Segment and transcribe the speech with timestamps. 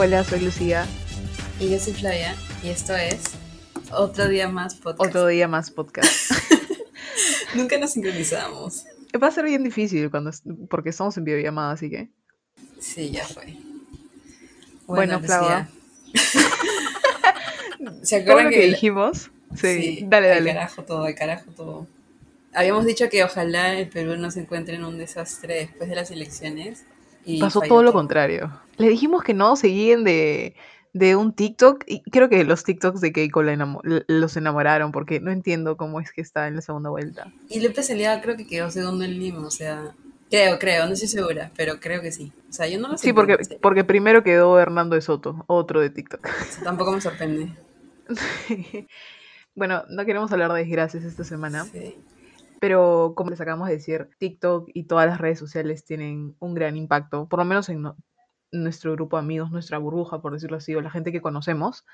[0.00, 0.86] Hola, soy Lucía.
[1.58, 2.36] Y yo soy Flavia.
[2.62, 3.18] Y esto es
[3.90, 5.00] Otro Día Más Podcast.
[5.00, 6.30] Otro día más podcast.
[7.56, 8.84] Nunca nos sincronizamos.
[9.20, 10.30] Va a ser bien difícil cuando
[10.70, 12.10] porque estamos en videollamada, así que.
[12.78, 13.56] Sí, ya fue.
[14.86, 15.68] Bueno, Flava.
[18.04, 19.32] ¿Se ¿Todo acuerdan lo que, dijimos?
[19.56, 20.52] Sí, dale, al dale.
[20.54, 21.88] carajo todo, al carajo todo.
[22.54, 26.12] Habíamos dicho que ojalá el Perú no se encuentre en un desastre después de las
[26.12, 26.84] elecciones.
[27.24, 28.50] Y Pasó todo lo contrario.
[28.78, 30.54] Le dijimos que no se guíen de,
[30.92, 34.92] de un TikTok y creo que los TikToks de Keiko la enamo- l- los enamoraron
[34.92, 37.32] porque no entiendo cómo es que está en la segunda vuelta.
[37.48, 39.94] Y López Aliaga creo que quedó segundo en Lima, o sea,
[40.30, 42.32] creo, creo, no estoy segura, pero creo que sí.
[42.48, 43.04] O sea, yo no lo sé.
[43.06, 46.24] Sí, porque, porque primero quedó Hernando de Soto, otro de TikTok.
[46.24, 47.52] o sea, tampoco me sorprende.
[49.54, 51.96] bueno, no queremos hablar de desgracias esta semana, Sí.
[52.60, 56.76] Pero como les acabamos de decir, TikTok y todas las redes sociales tienen un gran
[56.76, 57.96] impacto, por lo menos en no-
[58.50, 61.84] nuestro grupo de amigos, nuestra burbuja, por decirlo así, o la gente que conocemos,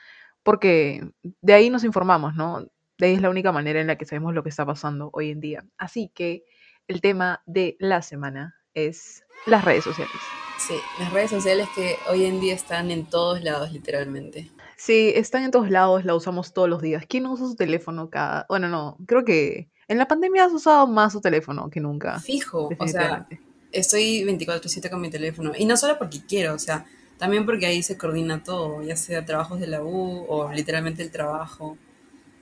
[0.42, 1.08] porque
[1.40, 2.66] de ahí nos informamos, ¿no?
[2.98, 5.30] De ahí es la única manera en la que sabemos lo que está pasando hoy
[5.30, 5.64] en día.
[5.78, 6.44] Así que
[6.86, 10.14] el tema de la semana es las redes sociales.
[10.58, 14.50] Sí, las redes sociales que hoy en día están en todos lados, literalmente.
[14.76, 17.04] Sí, están en todos lados, la usamos todos los días.
[17.08, 18.46] ¿Quién no usa su teléfono cada...?
[18.48, 22.18] Bueno, no, creo que en la pandemia has usado más su teléfono que nunca.
[22.20, 23.26] Fijo, o sea,
[23.72, 25.52] estoy 24/7 con mi teléfono.
[25.56, 26.86] Y no solo porque quiero, o sea,
[27.18, 31.10] también porque ahí se coordina todo, ya sea trabajos de la U o literalmente el
[31.10, 31.76] trabajo.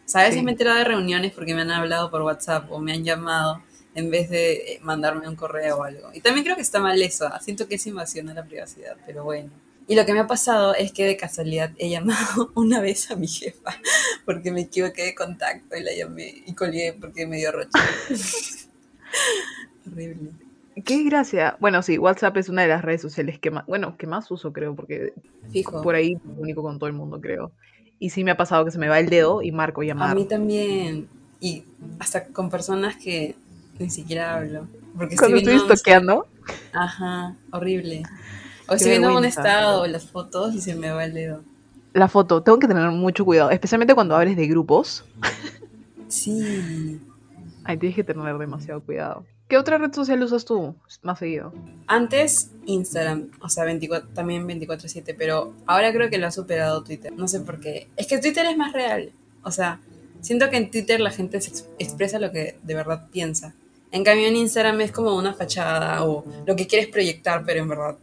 [0.04, 0.44] O sea, a veces Sí.
[0.44, 3.62] me he enterado de reuniones porque me han hablado por WhatsApp o me han llamado
[3.94, 6.10] en vez de eh, mandarme un correo o algo.
[6.14, 8.96] Y también creo que está mal eso, ah, siento que es invasión a la privacidad,
[9.06, 9.50] pero bueno.
[9.88, 13.16] Y lo que me ha pasado es que de casualidad he llamado una vez a
[13.16, 13.76] mi jefa
[14.24, 17.70] porque me equivoqué de contacto y la llamé y colgué porque me dio roche.
[19.86, 20.30] Horrible.
[20.84, 21.56] Qué gracia.
[21.60, 24.52] Bueno, sí, WhatsApp es una de las redes sociales que más, bueno, que más uso,
[24.52, 25.12] creo, porque
[25.50, 25.82] Fijo.
[25.82, 27.52] por ahí único con todo el mundo, creo.
[27.98, 30.16] Y sí me ha pasado que se me va el dedo y marco A llamar.
[30.16, 31.08] mí también.
[31.40, 31.64] Y
[31.98, 33.34] hasta con personas que
[33.78, 34.66] ni siquiera hablo.
[34.96, 36.26] Porque Cuando estoy estoy toqueando,
[36.72, 38.02] Ajá, horrible.
[38.68, 41.42] O estoy viendo un estado las fotos y se me va el dedo.
[41.94, 45.04] la foto, tengo que tener mucho cuidado, especialmente cuando abres de grupos.
[46.08, 47.00] Sí.
[47.64, 49.24] Ahí tienes que tener demasiado cuidado.
[49.48, 51.52] ¿Qué otra red social usas tú más seguido?
[51.86, 57.12] Antes Instagram, o sea, 24, también 24/7, pero ahora creo que lo ha superado Twitter.
[57.12, 57.88] No sé por qué.
[57.96, 59.12] Es que Twitter es más real.
[59.42, 59.80] O sea,
[60.22, 63.54] siento que en Twitter la gente se expresa lo que de verdad piensa.
[63.90, 67.68] En cambio en Instagram es como una fachada o lo que quieres proyectar, pero en
[67.68, 67.96] verdad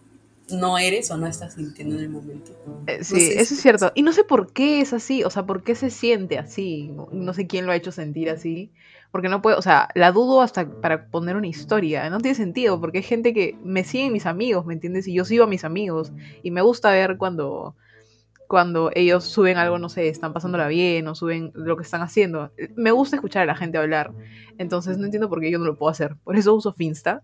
[0.52, 2.52] no eres o no estás sintiendo en el momento.
[2.88, 3.92] Eh, sí, sé eso si- es cierto.
[3.96, 6.90] Y no sé por qué es así, o sea, por qué se siente así.
[6.90, 8.74] No, no sé quién lo ha hecho sentir así.
[9.12, 12.10] Porque no puedo, o sea, la dudo hasta para poner una historia.
[12.10, 15.08] No tiene sentido, porque hay gente que me siguen mis amigos, ¿me entiendes?
[15.08, 16.14] Y yo sigo a mis amigos.
[16.42, 17.76] Y me gusta ver cuando,
[18.50, 22.52] cuando ellos suben algo, no sé, están pasándola bien o suben lo que están haciendo.
[22.76, 24.12] Me gusta escuchar a la gente hablar.
[24.58, 26.16] Entonces no entiendo por qué yo no lo puedo hacer.
[26.24, 27.22] Por eso uso Finsta.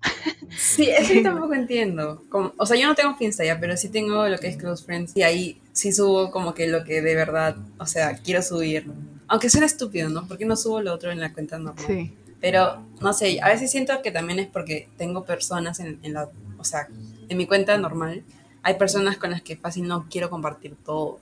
[0.56, 2.22] Sí, eso yo tampoco entiendo.
[2.30, 4.86] Como- o sea, yo no tengo Finsta ya, pero sí tengo lo que es Close
[4.86, 8.86] Friends y ahí sí subo como que lo que de verdad, o sea, quiero subir.
[9.28, 10.28] Aunque suena estúpido, ¿no?
[10.28, 11.84] Porque no subo lo otro en la cuenta normal.
[11.88, 12.14] Sí.
[12.40, 16.30] Pero, no sé, a veces siento que también es porque tengo personas en, en la,
[16.60, 16.88] o sea,
[17.28, 18.22] en mi cuenta normal,
[18.66, 21.20] hay personas con las que fácil no quiero compartir todo.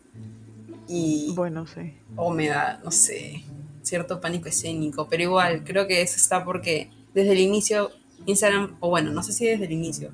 [0.87, 1.93] Y, Bueno, sí.
[2.15, 3.43] o me da, no sé,
[3.81, 7.91] cierto pánico escénico, pero igual, creo que eso está porque desde el inicio
[8.25, 10.11] Instagram, o bueno, no sé si desde el inicio,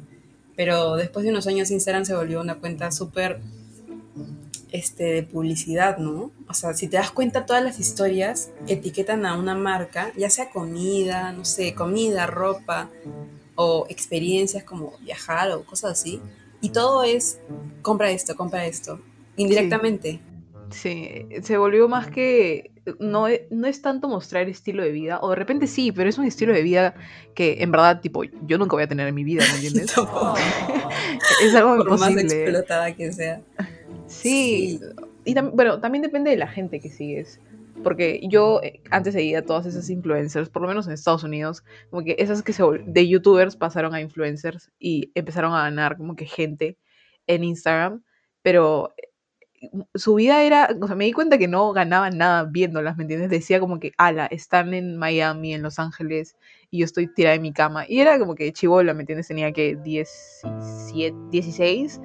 [0.56, 3.40] pero después de unos años Instagram se volvió una cuenta súper
[4.72, 6.32] este, de publicidad, ¿no?
[6.48, 10.50] O sea, si te das cuenta, todas las historias etiquetan a una marca, ya sea
[10.50, 12.90] comida, no sé, comida, ropa,
[13.54, 16.20] o experiencias como viajar o cosas así,
[16.62, 17.40] y todo es
[17.82, 19.00] compra esto, compra esto,
[19.38, 20.20] indirectamente.
[20.72, 21.10] Sí,
[21.42, 25.36] se volvió más que no es, no es tanto mostrar estilo de vida, o de
[25.36, 26.96] repente sí, pero es un estilo de vida
[27.34, 29.94] que en verdad, tipo, yo nunca voy a tener en mi vida, ¿me entiendes?
[31.44, 33.42] Es algo por más explotada que sea.
[34.08, 34.80] Sí,
[35.26, 37.40] y tam- bueno, también depende de la gente que sigues.
[37.84, 42.04] Porque yo eh, antes seguía todas esas influencers, por lo menos en Estados Unidos, como
[42.04, 46.26] que esas que se de youtubers pasaron a influencers y empezaron a ganar como que
[46.26, 46.78] gente
[47.28, 48.04] en Instagram,
[48.42, 49.10] pero eh,
[49.96, 53.30] su vida era, o sea, me di cuenta que no ganaban nada viéndolas, ¿me entiendes?
[53.30, 56.36] Decía como que, ala, están en Miami, en Los Ángeles,
[56.72, 57.86] y yo estoy tirada en mi cama.
[57.88, 59.28] Y era como que chivola, ¿me entiendes?
[59.28, 62.02] Tenía que 17, 16,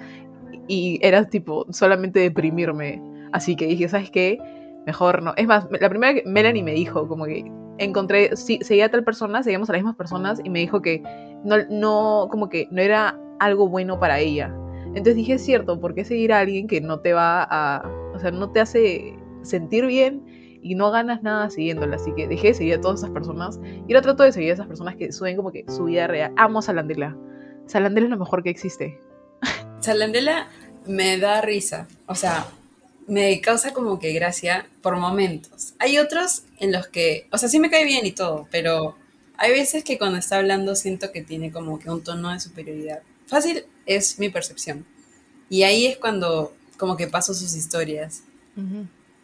[0.69, 3.01] y era tipo solamente deprimirme.
[3.33, 4.39] Así que dije, ¿sabes qué?
[4.87, 5.33] Mejor no.
[5.37, 9.05] Es más, la primera que Melanie me dijo, como que encontré, sí, seguía a tal
[9.05, 11.03] persona, seguíamos a las mismas personas, y me dijo que
[11.45, 14.55] no, no, como que no era algo bueno para ella.
[14.89, 18.19] Entonces dije, es cierto, ¿por qué seguir a alguien que no te va a, o
[18.19, 20.23] sea, no te hace sentir bien
[20.63, 21.97] y no ganas nada siguiéndola?
[21.97, 24.55] Así que dejé de seguir a todas esas personas y ahora trato de seguir a
[24.55, 26.33] esas personas que suben como que su vida real.
[26.37, 27.17] Amo a Salandela.
[27.67, 29.01] Salandela es lo mejor que existe.
[29.81, 30.49] Salandela
[30.87, 32.47] me da risa, o sea,
[33.07, 35.75] me causa como que gracia por momentos.
[35.79, 38.97] Hay otros en los que, o sea, sí me cae bien y todo, pero
[39.37, 43.03] hay veces que cuando está hablando siento que tiene como que un tono de superioridad.
[43.27, 44.87] Fácil es mi percepción.
[45.49, 48.23] Y ahí es cuando como que paso sus historias.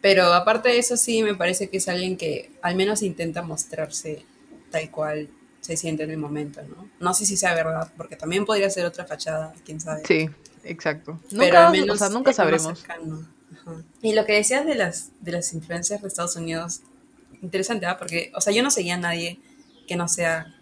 [0.01, 4.25] Pero aparte de eso sí me parece que es alguien que al menos intenta mostrarse
[4.71, 5.29] tal cual
[5.61, 6.89] se siente en el momento, ¿no?
[6.99, 10.01] No sé si sea verdad, porque también podría ser otra fachada, quién sabe.
[10.07, 10.29] Sí,
[10.63, 11.19] exacto.
[11.37, 12.83] Pero al menos nunca sabremos.
[14.01, 16.81] Y lo que decías de las, de las influencias de Estados Unidos,
[17.41, 17.97] interesante, ¿ah?
[17.97, 19.39] Porque, o sea, yo no seguía a nadie
[19.87, 20.53] que no sea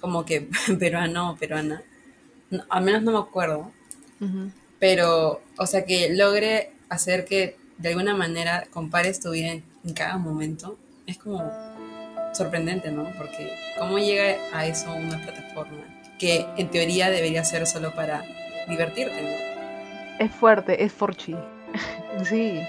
[0.00, 0.48] como que
[0.78, 1.82] peruano o peruana.
[2.68, 3.72] al menos no me acuerdo.
[4.80, 10.18] Pero, o sea, que logre hacer que de alguna manera compares tu vida en, cada
[10.18, 10.76] momento,
[11.06, 11.50] es como
[12.34, 13.04] sorprendente, ¿no?
[13.16, 15.84] Porque cómo llega a eso una plataforma
[16.18, 18.22] que en teoría debería ser solo para
[18.68, 20.24] divertirte, ¿no?
[20.24, 21.36] Es fuerte, es forchi.
[22.24, 22.60] sí.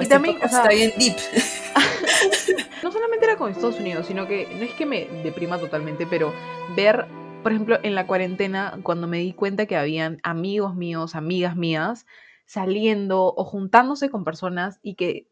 [0.00, 1.16] y también está bien deep.
[2.82, 6.32] no solamente era con Estados Unidos, sino que no es que me deprima totalmente, pero
[6.76, 7.06] ver,
[7.42, 12.06] por ejemplo, en la cuarentena, cuando me di cuenta que habían amigos míos, amigas mías,
[12.46, 15.26] saliendo o juntándose con personas y que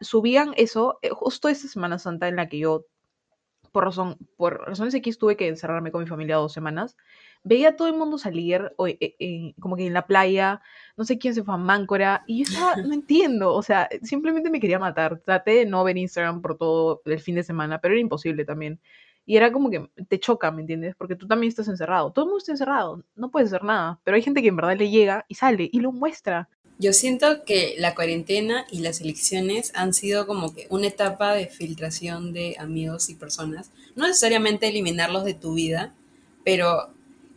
[0.00, 2.86] subían eso eh, justo esa Semana Santa en la que yo,
[3.72, 6.96] por, razón, por razones X, tuve que encerrarme con mi familia dos semanas
[7.44, 10.60] veía a todo el mundo salir, o, eh, eh, como que en la playa,
[10.96, 14.50] no sé quién se fue a Máncora, y yo estaba, no entiendo, o sea, simplemente
[14.50, 15.20] me quería matar.
[15.20, 18.80] Traté de no ver Instagram por todo el fin de semana, pero era imposible también.
[19.24, 20.96] Y era como que te choca, ¿me entiendes?
[20.96, 22.10] Porque tú también estás encerrado.
[22.12, 24.00] Todo el mundo está encerrado, no puedes hacer nada.
[24.02, 26.48] Pero hay gente que en verdad le llega y sale y lo muestra.
[26.78, 31.46] Yo siento que la cuarentena y las elecciones han sido como que una etapa de
[31.46, 33.70] filtración de amigos y personas.
[33.94, 35.94] No necesariamente eliminarlos de tu vida,
[36.44, 36.92] pero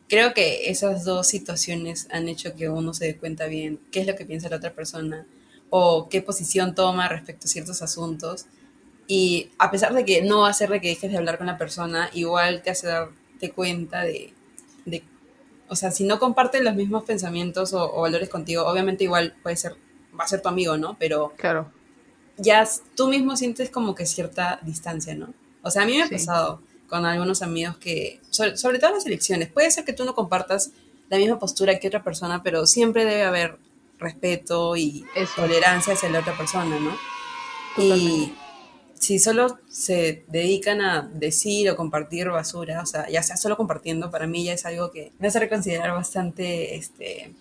[0.10, 4.08] creo que esas dos situaciones han hecho que uno se dé cuenta bien qué es
[4.08, 5.26] lo que piensa la otra persona
[5.70, 8.46] o qué posición toma respecto a ciertos asuntos.
[9.08, 11.48] Y a pesar de que no va a hacer de que dejes de hablar con
[11.48, 14.34] la persona, igual te hace darte cuenta de,
[14.86, 15.04] de
[15.68, 19.76] o sea, si no comparten los mismos pensamientos o, valores contigo, obviamente igual puede ser,
[20.18, 20.96] va a ser tu amigo, ¿no?
[21.00, 21.72] Pero claro.
[22.38, 25.34] ya tú mismo sientes como que cierta distancia, ¿no?
[25.64, 29.50] O sea, a mí me ha pasado con algunos amigos que, sobre, todo las elecciones,
[29.50, 30.72] puede ser que tú no compartas
[31.10, 33.58] la misma postura que otra persona, pero siempre debe haber
[34.00, 35.06] respeto y
[35.36, 36.96] tolerancia hacia la otra persona, ¿no?
[37.78, 38.34] Y
[39.00, 44.10] si solo se dedican a decir o compartir basura, o sea, ya sea solo compartiendo,
[44.10, 47.34] para mí ya es algo que me hace reconsiderar bastante, este,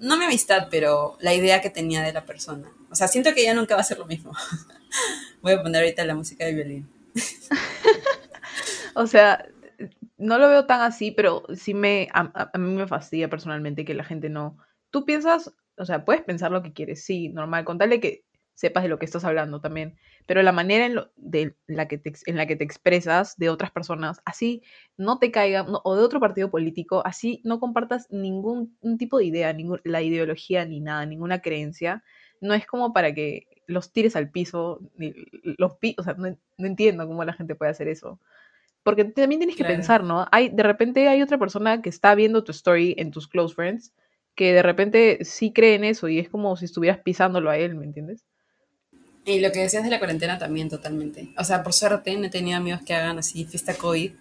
[0.00, 2.70] no mi amistad, pero la idea que tenía de la persona.
[2.90, 4.32] O sea, siento que ya nunca va a ser lo mismo.
[5.42, 6.88] Voy a poner ahorita la música de violín.
[8.94, 9.46] O sea,
[10.18, 14.04] no lo veo tan así, pero sí me, a, mí me fastidia personalmente que la
[14.04, 14.58] gente no...
[14.90, 18.90] Tú piensas, o sea, puedes pensar lo que quieres, sí, normal, contarle que sepas de
[18.90, 22.46] lo que estás hablando también, pero la manera en, de la que te, en la
[22.46, 24.62] que te expresas de otras personas, así
[24.96, 29.52] no te caiga, o de otro partido político, así no compartas ningún tipo de idea,
[29.52, 32.04] ningún, la ideología ni nada, ninguna creencia,
[32.40, 35.14] no es como para que los tires al piso, ni
[35.58, 38.20] los o sea, no, no entiendo cómo la gente puede hacer eso.
[38.82, 40.26] Porque también tienes que pensar, ¿no?
[40.32, 43.92] Hay, de repente hay otra persona que está viendo tu story en tus close friends
[44.34, 47.74] que de repente sí cree en eso y es como si estuvieras pisándolo a él,
[47.74, 48.24] ¿me entiendes?
[49.24, 51.32] Y lo que decías de la cuarentena también, totalmente.
[51.38, 54.12] O sea, por suerte no he tenido amigos que hagan así fiesta COVID,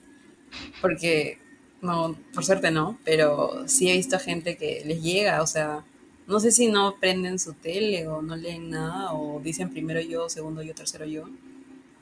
[0.81, 1.39] porque,
[1.81, 5.83] no, por suerte no, pero sí he visto gente que les llega, o sea,
[6.27, 10.29] no sé si no prenden su tele o no leen nada, o dicen primero yo,
[10.29, 11.27] segundo yo, tercero yo,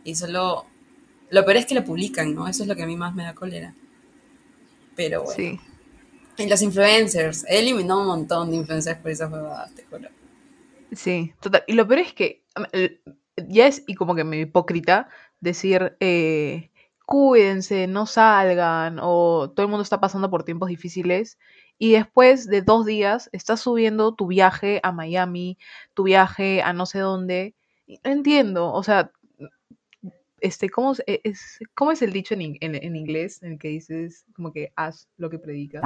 [0.04, 0.66] y solo
[1.30, 2.48] lo peor es que lo publican, ¿no?
[2.48, 3.74] Eso es lo que a mí más me da cólera.
[4.96, 5.36] Pero bueno.
[5.36, 5.60] Sí.
[6.38, 7.46] Y los influencers.
[7.48, 10.10] He eliminado un montón de influencers por esas huevadas, te juro.
[10.92, 11.64] Sí, total.
[11.68, 12.44] Y lo peor es que
[13.48, 15.10] ya es y como que me hipócrita
[15.40, 16.72] decir, eh,
[17.06, 21.38] cuídense, no salgan, o todo el mundo está pasando por tiempos difíciles.
[21.78, 25.58] Y después de dos días estás subiendo tu viaje a Miami,
[25.94, 27.56] tu viaje a no sé dónde.
[28.04, 29.12] No entiendo, o sea,
[30.42, 34.26] este, ¿cómo e, es, ¿cómo es el dicho en, en, inglés en el que dices
[34.34, 35.82] como que haz lo que predicas?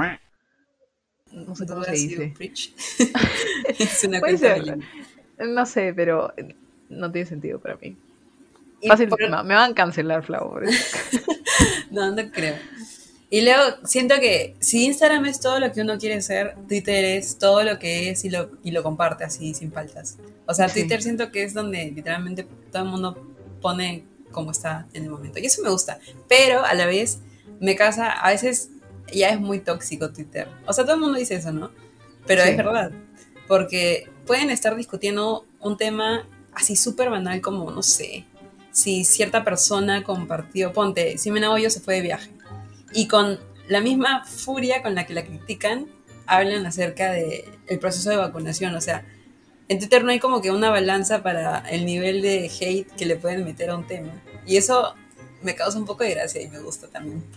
[1.32, 2.34] No sé cómo se dice.
[3.78, 4.56] es una cosa
[5.38, 6.32] No sé, pero
[6.88, 7.96] no tiene sentido para mí.
[8.86, 10.60] Fácil, me van a cancelar, Flau.
[11.90, 12.56] no, no creo.
[13.30, 17.38] Y luego siento que si Instagram es todo lo que uno quiere ser, Twitter es
[17.38, 20.18] todo lo que es y lo, y lo comparte así sin faltas.
[20.46, 20.80] O sea, Sí.
[20.80, 25.38] Twitter siento que es donde literalmente todo el mundo pone como está en el momento.
[25.38, 25.98] Y eso me gusta.
[26.28, 27.20] Pero a la vez
[27.60, 28.68] me casa, a veces
[29.12, 30.48] ya es muy tóxico Twitter.
[30.66, 31.70] O sea, todo el mundo dice eso, ¿no?
[32.26, 32.50] Pero Sí.
[32.50, 32.90] es verdad.
[33.48, 38.24] Porque pueden estar discutiendo un tema así súper banal como, no sé,
[38.72, 42.30] si cierta persona compartió, ponte, Simena Hoyo se fue de viaje.
[42.92, 43.38] Y con
[43.68, 45.86] la misma furia con la que la critican,
[46.26, 48.74] hablan acerca del proceso de vacunación.
[48.74, 49.04] O sea,
[49.68, 53.16] en Twitter no hay como que una balanza para el nivel de hate que le
[53.16, 54.12] pueden meter a un tema.
[54.46, 54.94] Y eso
[55.42, 57.24] me causa un poco de gracia y me gusta también.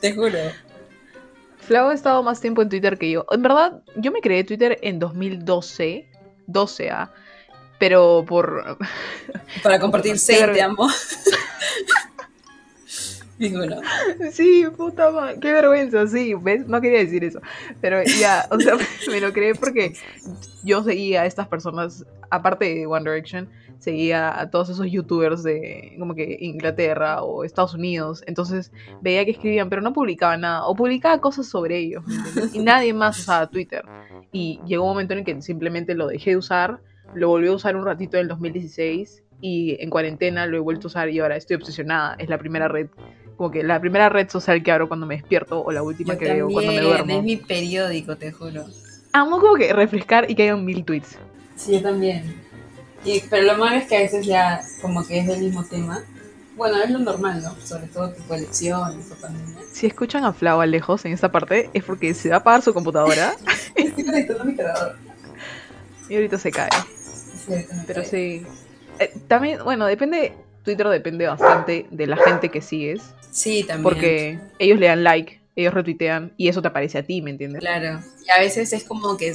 [0.00, 0.38] Te juro.
[1.58, 3.26] Flau ha estado más tiempo en Twitter que yo.
[3.30, 6.08] En verdad, yo me creé Twitter en 2012,
[6.46, 7.12] 12 a
[7.78, 8.78] pero por
[9.62, 10.88] Para compartir seis, te amo.
[14.32, 16.66] Sí, puta madre, qué vergüenza, sí, ¿ves?
[16.66, 17.40] No quería decir eso,
[17.80, 18.74] pero ya, o sea,
[19.10, 19.94] me lo creé porque
[20.64, 25.94] yo seguía a estas personas, aparte de One Direction, seguía a todos esos youtubers de
[25.98, 30.74] como que Inglaterra o Estados Unidos, entonces veía que escribían, pero no publicaba nada, o
[30.74, 32.02] publicaba cosas sobre ellos.
[32.52, 33.84] Y nadie más usaba Twitter.
[34.32, 36.80] Y llegó un momento en el que simplemente lo dejé de usar,
[37.14, 40.86] lo volví a usar un ratito en el 2016 y en cuarentena lo he vuelto
[40.86, 42.88] a usar y ahora estoy obsesionada, es la primera red
[43.36, 46.18] como que la primera red social que abro cuando me despierto o la última yo
[46.20, 47.22] que veo cuando me también, es duermo.
[47.22, 48.64] mi periódico, te juro.
[49.12, 51.16] Amo como que refrescar y que hayan mil tweets.
[51.56, 52.34] Sí, yo también.
[53.04, 56.02] Y, pero lo malo es que a veces ya como que es del mismo tema.
[56.56, 57.54] Bueno, es lo normal, ¿no?
[57.64, 59.56] Sobre todo tipo elecciones o pandemia.
[59.72, 62.62] Si escuchan a Flau a lejos en esta parte es porque se va a apagar
[62.62, 63.34] su computadora
[63.74, 64.96] Estoy conectando mi cargador.
[66.08, 66.70] y ahorita se cae.
[67.46, 68.10] Sí, ahorita Pero cae.
[68.10, 68.46] sí.
[68.98, 70.32] Eh, también, bueno, depende,
[70.66, 73.82] Twitter depende bastante de la gente que sigues, Sí, también.
[73.84, 77.60] porque ellos le dan like, ellos retuitean y eso te aparece a ti, ¿me entiendes?
[77.60, 78.00] Claro.
[78.26, 79.32] Y a veces es como que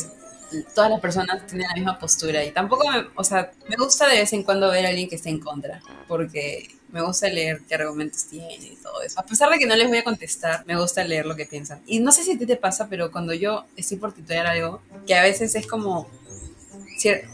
[0.75, 2.43] todas las personas tienen la misma postura.
[2.43, 5.15] Y tampoco, me, o sea, me gusta de vez en cuando ver a alguien que
[5.15, 5.81] esté en contra.
[6.07, 9.17] Porque me gusta leer qué argumentos tiene y todo eso.
[9.17, 11.81] A pesar de que no les voy a contestar, me gusta leer lo que piensan.
[11.87, 14.81] Y no sé si a ti te pasa, pero cuando yo estoy por titular algo,
[15.07, 16.09] que a veces es como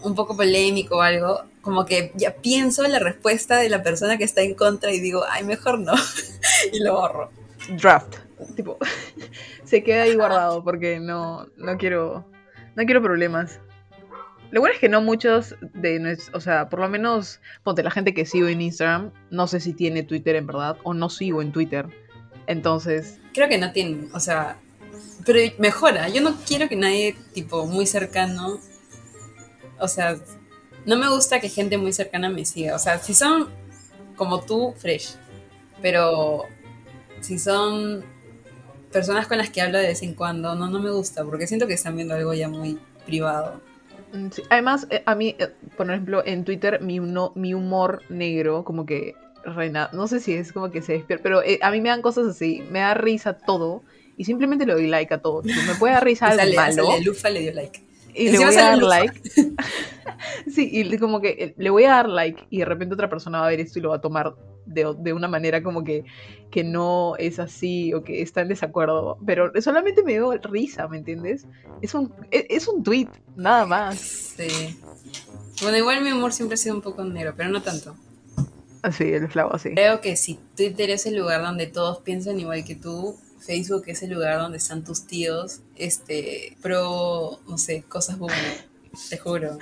[0.04, 4.17] un poco polémico o algo, como que ya pienso en la respuesta de la persona
[4.17, 5.91] que está en contra y digo, ay, mejor no.
[6.71, 7.29] y lo borro.
[7.77, 8.15] Draft.
[8.55, 8.77] Tipo,
[9.65, 12.25] se queda ahí guardado porque no, no quiero,
[12.77, 13.59] no quiero problemas.
[14.51, 17.91] Lo bueno es que no muchos de nues- o sea, por lo menos, ponte la
[17.91, 21.41] gente que sigo en Instagram, no sé si tiene Twitter en verdad o no sigo
[21.41, 21.86] en Twitter.
[22.47, 24.57] Entonces, Creo que no tienen, o sea,
[25.25, 26.07] pero mejora.
[26.07, 28.57] Yo no quiero que nadie, tipo, muy cercano,
[29.79, 30.17] o sea,
[30.88, 32.74] no me gusta que gente muy cercana me siga.
[32.75, 33.50] O sea, si son
[34.15, 35.15] como tú, fresh,
[35.82, 36.44] pero
[37.20, 38.03] si son
[38.91, 41.67] personas con las que hablo de vez en cuando, no, no me gusta, porque siento
[41.67, 43.62] que están viendo algo ya muy privado.
[44.13, 44.41] mm, sí.
[44.50, 49.13] además, eh, a mí, eh, por ejemplo, en Twitter, mi, humor negro, como que
[49.44, 52.01] reina, no sé si es como que se despierta, pero eh, a mí me dan
[52.01, 53.84] cosas así, me da risa todo.
[54.20, 55.44] Y simplemente le doy like a todo.
[55.44, 56.86] Me puede dar risa algo sale, malo.
[56.88, 57.87] sale, Lufa le dio like.
[58.17, 59.21] Y le voy a dar like.
[60.51, 63.39] sí, y como que eh, le voy a dar like y de repente otra persona
[63.39, 66.03] va a ver esto y lo va a tomar de, de una manera como que,
[66.51, 69.17] que no es así o que está en desacuerdo.
[69.25, 71.45] Pero solamente me dio risa, ¿me entiendes?
[71.81, 73.97] Es un, es, es un tweet, nada más.
[73.97, 74.77] Sí.
[75.62, 77.95] Bueno, igual mi humor siempre ha sido un poco negro, pero no tanto.
[78.81, 79.71] Así, el flavo así.
[79.74, 84.03] Creo que si Twitter es el lugar donde todos piensan igual que tú, Facebook es
[84.03, 88.65] el lugar donde están tus tíos, este, pro, no sé, cosas boomer,
[89.10, 89.58] te juro.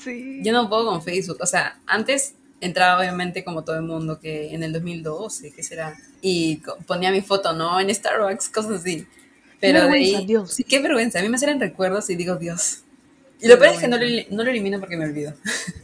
[0.00, 0.40] Sí.
[0.42, 4.54] Yo no puedo con Facebook, o sea, antes entraba obviamente como todo el mundo, que
[4.54, 5.96] en el 2012, ¿qué será?
[6.22, 7.78] Y ponía mi foto, ¿no?
[7.78, 9.06] En Starbucks, cosas así.
[9.60, 10.52] Pero de vergüenza, ahí, Dios.
[10.52, 12.84] sí, qué vergüenza, a mí me salen recuerdos y digo, Dios.
[13.40, 15.34] Y lo peor es que no lo, no lo elimino porque me olvido.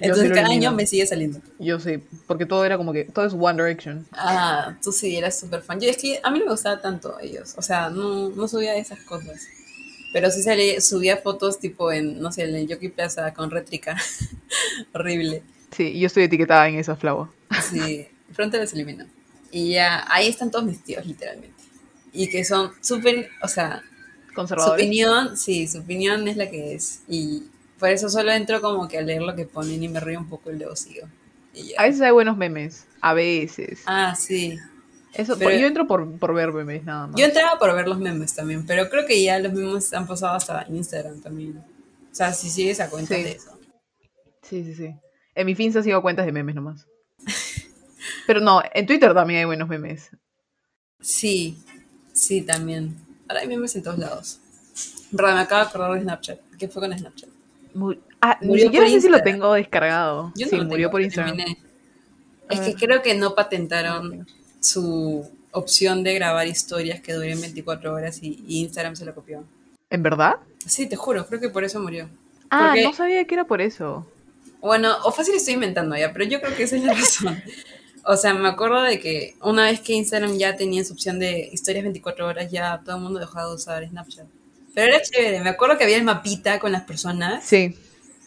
[0.00, 1.40] Entonces cada año me sigue saliendo.
[1.58, 4.06] Yo sí, porque todo era como que, todo es One Direction.
[4.12, 5.80] Ah, tú sí eras súper fan.
[5.80, 7.54] Yo es que a mí no me gustaba tanto ellos.
[7.56, 9.46] O sea, no, no subía esas cosas.
[10.12, 13.96] Pero sí salía, subía fotos tipo en, no sé, en el Jockey Plaza con rétrica.
[14.92, 15.42] Horrible.
[15.70, 17.32] Sí, yo estoy etiquetada en esa flavo.
[17.70, 19.06] Sí, pronto los elimino.
[19.52, 21.62] Y ya, ahí están todos mis tíos, literalmente.
[22.12, 23.82] Y que son súper, o sea,
[24.28, 24.84] su Conservadores.
[24.84, 27.00] opinión, sí, su opinión es la que es.
[27.08, 27.44] Y
[27.80, 30.28] por eso solo entro como que a leer lo que ponen y me río un
[30.28, 31.08] poco y luego sigo.
[31.54, 31.74] Y.
[31.76, 33.82] A veces hay buenos memes, a veces.
[33.86, 34.56] Ah, sí.
[35.14, 37.16] Eso, Pero- yo entro por, por ver memes nada más.
[37.18, 40.34] Yo entraba por ver los memes también, pero creo que ya los memes han pasado
[40.34, 41.58] hasta Instagram también.
[41.58, 43.22] O sea, si sigues a cuenta Sí.
[43.24, 43.58] de eso.
[44.42, 44.94] Sí, sí, sí.
[45.34, 46.86] En mi Finsta sigo cuentas de memes nomás.
[48.26, 50.10] Pero no, en Twitter también hay buenos memes.
[51.00, 51.58] Sí,
[52.12, 52.96] sí, también.
[53.28, 54.40] Ahora hay memes en todos lados.
[55.10, 56.38] Verdad, me acabo de acordar de Snapchat.
[56.58, 57.28] ¿Qué fue con Snapchat?
[58.20, 60.32] Ah, Murió siquiera por sé si lo tengo descargado.
[60.36, 61.36] Yo no sí, lo murió tengo, por Instagram.
[61.36, 61.58] terminé.
[62.50, 64.26] Es que creo que no patentaron
[64.60, 69.44] su opción de grabar historias que duren 24 horas y, y Instagram se lo copió.
[69.88, 70.36] ¿En verdad?
[70.66, 72.08] Sí, te juro, creo que por eso murió.
[72.50, 74.06] Ah, Porque- no sabía que era por eso.
[74.60, 77.42] Bueno, o fácil estoy inventando ya, pero yo creo que esa es la razón.
[78.04, 81.48] O sea, me acuerdo de que una vez que Instagram ya tenía su opción de
[81.52, 84.26] historias 24 horas, ya todo el mundo dejó de usar Snapchat.
[84.80, 87.44] Pero era chévere, me acuerdo que había el mapita con las personas.
[87.44, 87.76] Sí.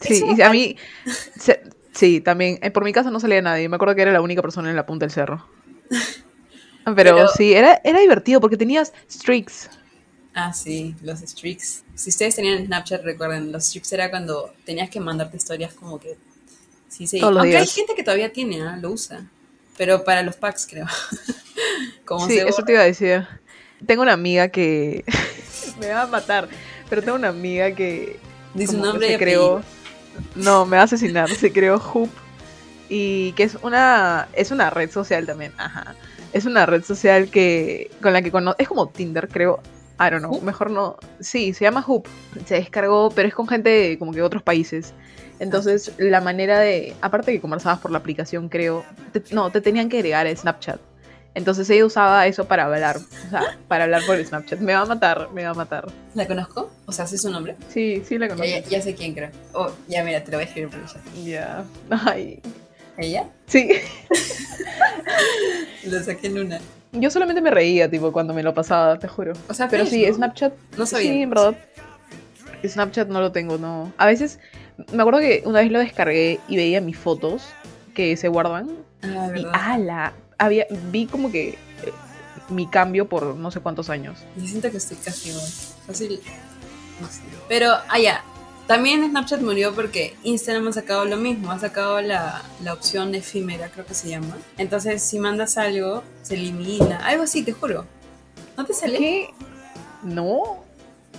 [0.01, 0.75] Sí, y a mí.
[1.39, 1.62] se-
[1.93, 2.60] sí, también.
[2.62, 3.69] eh, Por mi casa no salía nadie.
[3.69, 5.48] Me acuerdo que era la única persona en la punta del cerro.
[6.86, 9.69] Pero, Pero- sí, era, era divertido porque tenías streaks.
[10.36, 11.83] Ah, sí, los streaks.
[11.95, 16.17] Si ustedes tenían Snapchat, recuerden, los streaks era cuando tenías que mandarte historias como que...
[16.89, 17.19] Sí, sí.
[17.19, 18.77] Todos Aunque hay gente que todavía tiene, ¿ah?
[18.81, 19.25] lo usa.
[19.77, 20.88] Pero para los packs, creo.
[22.05, 23.27] como Sí, se eso te iba a decir.
[23.86, 25.03] Tengo una amiga que.
[25.80, 26.48] me va a matar.
[26.89, 28.20] Pero tengo una amiga que.
[28.53, 29.62] Dice un nombre se creó.
[30.36, 31.30] No, me va a asesinar.
[31.30, 32.10] Se creó Hoop.
[32.89, 34.27] Y que es una.
[34.34, 35.53] Es una red social también.
[35.58, 35.96] Ajá.
[36.34, 37.89] Es una red social que.
[38.01, 39.62] Con la que cono Es como Tinder, creo.
[40.00, 40.42] I don't know.
[40.42, 40.98] Mejor no.
[41.20, 42.08] Sí, se llama Hoop.
[42.46, 44.94] Se descargó, pero es con gente de como que de otros países.
[45.39, 46.96] Entonces, la manera de.
[47.01, 48.86] Aparte que conversabas por la aplicación, creo.
[49.12, 50.80] te- no, te tenían que agregar a Snapchat.
[51.36, 52.98] Entonces ella usaba eso para hablar.
[52.98, 54.60] O sea, para hablar por Snapchat.
[54.60, 55.88] Me va a matar, me va a matar.
[56.13, 56.72] ¿La conozco?
[56.86, 57.56] O sea, ¿sé su nombre?
[57.70, 58.48] Sí, sí la conozco.
[58.48, 59.30] ya, ya sé quién creo.
[59.54, 61.02] Oh, ya mira, te lo voy a escribir por el chat.
[61.24, 61.63] Ya.
[61.90, 62.40] Ay.
[62.98, 63.28] ¿Ella?
[63.48, 63.70] Sí.
[65.86, 66.60] Lo saqué en una.
[66.92, 69.34] Yo solamente me reía, tipo, cuando me lo pasaba, te juro.
[69.50, 70.13] O sea, Pero sí, ¿no?
[70.13, 70.54] Snapchat.
[70.78, 71.12] No sabía.
[71.12, 71.56] Sí, en verdad.
[72.66, 73.92] Snapchat no lo tengo, no.
[73.98, 74.40] A veces,
[74.94, 77.48] me acuerdo que una vez lo descargué y veía mis fotos
[77.96, 78.70] que se guardan.
[79.01, 80.14] Ah, Y ala,
[80.46, 81.58] había, vi como que eh,
[82.50, 84.20] mi cambio por no sé cuántos años.
[84.38, 85.48] Yo siento que estoy casi igual.
[85.88, 86.20] Fácil.
[87.01, 87.22] No sé.
[87.48, 88.24] Pero, ah, ya.
[88.68, 91.51] También Snapchat murió porque Instagram ha sacado lo mismo.
[91.51, 94.38] Ha sacado la, la opción efímera, creo que se llama.
[94.58, 97.06] Entonces, si mandas algo, se elimina.
[97.06, 97.86] Algo así, te juro.
[98.56, 98.98] ¿No te sale?
[98.98, 99.29] ¿Qué?
[100.03, 100.63] ¿No?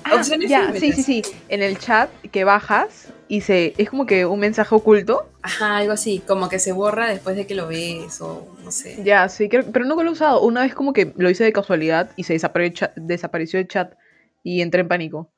[0.05, 1.23] Ah, Opciones ya, sí, sí, sí.
[1.49, 5.31] En el chat que bajas y se es como que un mensaje oculto.
[5.43, 6.23] Ajá, algo así.
[6.27, 9.03] Como que se borra después de que lo ves o no sé.
[9.03, 10.43] Ya, sí, creo, pero nunca lo he usado.
[10.43, 13.95] Una vez como que lo hice de casualidad y se desapareció, desapareció el chat
[14.43, 15.31] y entré en pánico.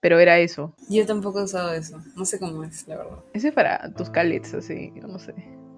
[0.00, 0.74] Pero era eso.
[0.88, 2.00] Yo tampoco he usado eso.
[2.16, 3.18] No sé cómo es, la verdad.
[3.34, 5.34] Ese es para tus calets, así, no sé.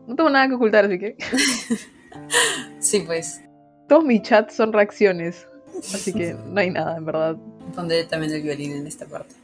[0.07, 1.17] No tengo nada que ocultar, así que
[2.81, 3.41] Sí, pues.
[3.89, 5.47] todos mis chats son reacciones.
[5.79, 7.37] Así que no hay nada, en verdad.
[7.75, 9.35] Pondré también el violín en esta parte.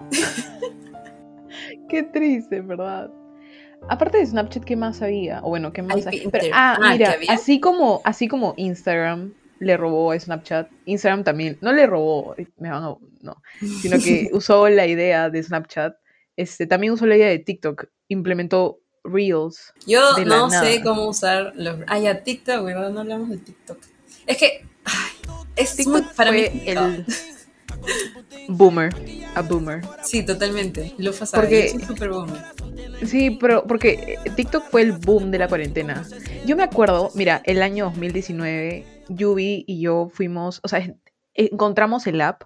[1.88, 3.10] Qué triste, verdad.
[3.88, 5.40] Aparte de Snapchat, ¿qué más había?
[5.42, 5.96] O bueno, ¿qué más?
[6.04, 6.30] Pinterest.
[6.30, 7.32] Pero- ah, Ah, mira, ¿que había?
[7.32, 12.70] así como, así como Instagram le robó a Snapchat, Instagram también, no le robó, me
[12.70, 13.42] van a, no,
[13.82, 15.94] sino que usó la idea de Snapchat,
[16.36, 19.72] este, también usó la idea de TikTok, implementó Reels.
[19.86, 21.76] Yo no sé cómo usar los.
[21.86, 22.90] Ah, ya, TikTok, ¿verdad?
[22.90, 23.78] No hablamos de TikTok.
[24.26, 24.66] Es que.
[24.84, 26.40] Ay, es muy TikTok para mí.
[26.66, 27.06] el
[28.48, 28.94] boomer,
[29.34, 29.80] a boomer.
[30.02, 30.94] Sí, totalmente.
[30.98, 31.30] Lo sabe.
[31.34, 32.40] Porque- Es un super boomer.
[33.06, 36.04] Sí, pero porque eh, TikTok fue el boom de la cuarentena.
[36.46, 41.00] Yo me acuerdo, mira, el año 2019, Yubi y yo fuimos, o sea, en-
[41.34, 42.42] encontramos el app,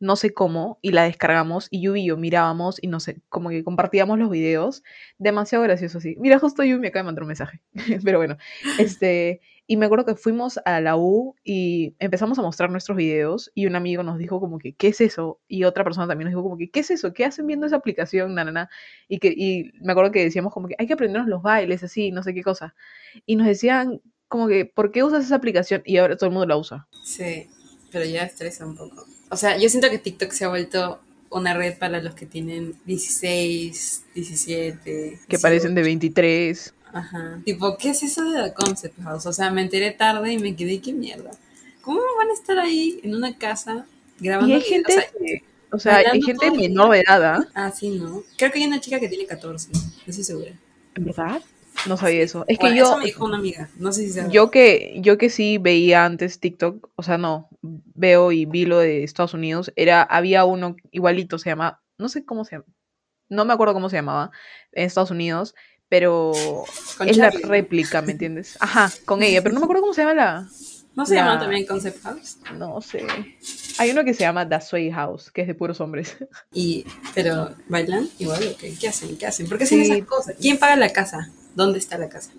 [0.00, 3.50] no sé cómo, y la descargamos, y Yubi y yo mirábamos y no sé, como
[3.50, 4.82] que compartíamos los videos.
[5.18, 6.16] Demasiado gracioso, sí.
[6.18, 7.60] Mira, justo Yubi me acaba de mandar un mensaje.
[8.04, 8.36] pero bueno,
[8.78, 13.50] este, y me acuerdo que fuimos a la U y empezamos a mostrar nuestros videos,
[13.54, 15.40] y un amigo nos dijo como que, ¿qué es eso?
[15.48, 17.12] Y otra persona también nos dijo como que, ¿qué es eso?
[17.14, 18.34] ¿Qué hacen viendo esa aplicación?
[18.34, 18.70] Na, na, na.
[19.08, 22.10] Y, que, y me acuerdo que decíamos como que hay que aprendernos los bailes, así,
[22.10, 22.74] no sé qué cosa.
[23.24, 25.82] Y nos decían como que, ¿por qué usas esa aplicación?
[25.86, 26.86] Y ahora todo el mundo la usa.
[27.02, 27.48] Sí,
[27.90, 29.06] pero ya estresa un poco.
[29.30, 31.00] O sea, yo siento que TikTok se ha vuelto
[31.30, 34.82] una red para los que tienen 16, 17.
[34.84, 35.42] Que 18.
[35.42, 36.74] parecen de 23.
[36.94, 37.40] Ajá.
[37.44, 39.26] Tipo, ¿qué es eso de The Concept House?
[39.26, 41.30] O sea, me enteré tarde y me quedé, ¿qué mierda?
[41.82, 43.84] ¿Cómo van a estar ahí en una casa
[44.18, 44.48] grabando?
[44.48, 46.68] Y hay gente, O sea, que- o sea, hay gente todo el día.
[46.68, 47.48] menor de edad, ¿ah?
[47.54, 48.22] ah, sí, ¿no?
[48.38, 50.52] Creo que hay una chica que tiene 14, no estoy segura.
[50.94, 51.42] ¿En verdad?
[51.88, 52.44] No sabía eso.
[52.46, 54.96] Es que Bueno, yo, Eso me dijo una amiga, no sé si se yo que,
[55.00, 59.34] yo que sí veía antes TikTok, o sea, no, veo y vi lo de Estados
[59.34, 62.66] Unidos, era, había uno igualito, se llama, no sé cómo se llama,
[63.28, 64.30] no me acuerdo cómo se llamaba,
[64.70, 65.56] en Estados Unidos,
[65.96, 66.32] pero
[66.98, 67.42] Con es Charlie.
[67.42, 68.56] la réplica, ¿me entiendes?
[68.58, 70.48] Ajá, con ella, pero no me acuerdo cómo se llama la,
[70.96, 72.38] ¿No se la- llama también Concept House?
[72.58, 73.04] no sé.
[73.78, 76.16] Hay uno que se llama The Sway House, que es de puros hombres.
[76.52, 78.74] Y, pero, ¿bailan igual o qué?
[78.74, 79.16] ¿Qué hacen?
[79.16, 79.48] ¿Qué hacen?
[79.48, 79.92] ¿Por qué hacen Sí.
[79.92, 80.34] esas cosas?
[80.40, 81.30] ¿Quién paga la casa?
[81.54, 82.32] ¿Dónde está la casa?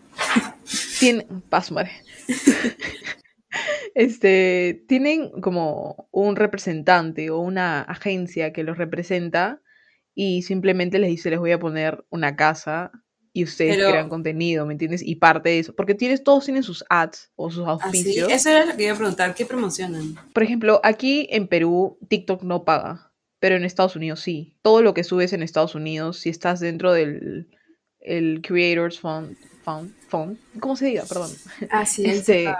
[0.99, 1.25] Tiene,
[1.71, 1.91] madre.
[3.95, 9.61] este, tienen como un representante o una agencia que los representa
[10.13, 12.91] y simplemente les dice, les voy a poner una casa
[13.37, 15.01] y ustedes Pero- crean contenido, ¿me entiendes?
[15.03, 18.31] Y parte de eso, porque tienes, todos tienen sus ads o sus Así, auspicios.
[18.31, 20.15] eso era lo que iba a preguntar, ¿qué promocionan?
[20.33, 24.55] Por ejemplo, aquí en Perú, TikTok no paga, pero en Estados Unidos sí.
[24.61, 27.49] Todo lo que subes en Estados Unidos, si estás dentro del
[27.99, 31.03] el Creators Fund, Fund, Fund, ¿cómo se diga?
[31.09, 31.31] Perdón.
[31.71, 32.53] Ah, sí, Este,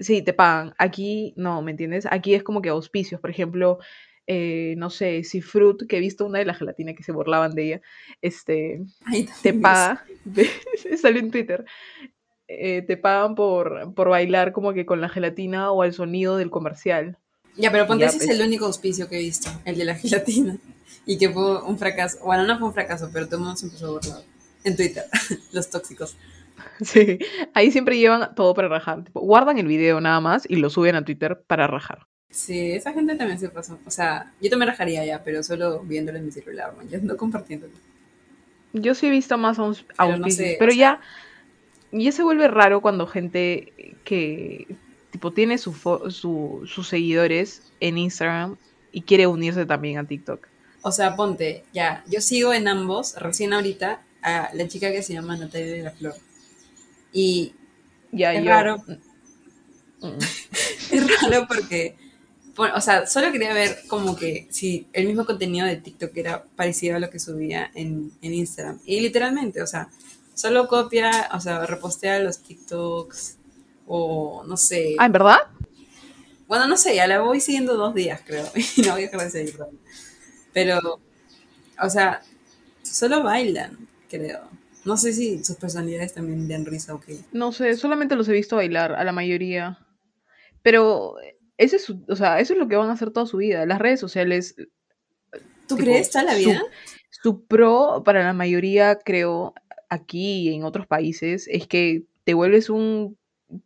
[0.00, 0.74] sí, te pagan.
[0.76, 2.04] Aquí no, ¿me entiendes?
[2.10, 3.20] Aquí es como que auspicios.
[3.20, 3.78] Por ejemplo,
[4.26, 7.54] eh, no sé, si Fruit, que he visto una de la gelatina que se burlaban
[7.54, 7.80] de ella,
[8.22, 8.82] este,
[9.42, 10.04] te paga,
[11.00, 11.64] sale en Twitter,
[12.48, 16.50] eh, te pagan por, por bailar como que con la gelatina o al sonido del
[16.50, 17.18] comercial.
[17.56, 18.38] Ya, pero ponte Ya, ese es pues.
[18.38, 20.58] el único auspicio que he visto, el de la gelatina.
[21.06, 22.18] Y que fue un fracaso.
[22.24, 24.22] Bueno, no fue un fracaso, pero todo el mundo se empezó a burlar.
[24.64, 25.04] En Twitter,
[25.52, 26.16] los tóxicos.
[26.80, 27.18] Sí,
[27.54, 29.04] ahí siempre llevan todo para rajar.
[29.04, 32.06] Tipo, guardan el video nada más y lo suben a Twitter para rajar.
[32.36, 33.78] Sí, esa gente también se pasó.
[33.86, 37.16] O sea, yo también rajaría ya, pero solo viéndolo en mi celular, man, ya no
[37.16, 37.72] compartiéndolo.
[38.74, 41.00] Yo sí he visto más aus- Pero no auspicios, sé, pero o sea-
[41.92, 44.66] ya, ya se vuelve raro cuando gente que
[45.12, 48.56] tipo tiene su fo- su- sus seguidores en Instagram
[48.92, 50.46] y quiere unirse también a TikTok.
[50.82, 55.14] O sea, ponte, ya, yo sigo en ambos, recién ahorita, a la chica que se
[55.14, 56.14] llama Natalia de la Flor.
[57.14, 57.54] Y
[58.12, 58.76] Ya Es yo- raro.
[60.02, 60.18] Mm,
[60.92, 61.96] es raro porque,
[62.56, 66.96] o sea, solo quería ver como que si el mismo contenido de TikTok era parecido
[66.96, 68.80] a lo que subía en, en Instagram.
[68.84, 69.88] Y literalmente, o sea,
[70.34, 73.36] solo copia, o sea, repostea los TikToks
[73.86, 74.96] o no sé.
[74.98, 75.38] Ah, ¿en verdad?
[76.46, 78.46] Bueno, no sé, ya la voy siguiendo dos días, creo.
[78.76, 79.58] Y no voy a dejar de seguir.
[80.52, 81.00] Pero,
[81.82, 82.22] o sea,
[82.82, 84.48] solo bailan, creo.
[84.84, 87.18] No sé si sus personalidades también dan risa o qué.
[87.32, 89.78] No sé, solamente los he visto bailar a la mayoría.
[90.62, 91.16] Pero
[91.58, 93.64] ese es su- o sea, eso es lo que van a hacer toda su vida.
[93.66, 94.54] Las redes sociales,
[95.68, 96.62] ¿Tú Tipo, crees toda la vida?
[97.10, 99.52] su pro para la mayoría, creo,
[99.88, 103.16] aquí y en otros países, es que te vuelves un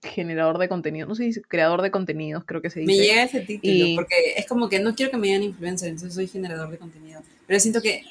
[0.02, 1.06] generador de contenido.
[1.06, 3.04] No sé si creador de contenidos, creo que se Me dice.
[3.04, 6.14] llega ese título, Y- porque es como que no quiero que me digan influencer, entonces
[6.14, 7.22] soy generador de contenido.
[7.46, 8.02] Pero siento que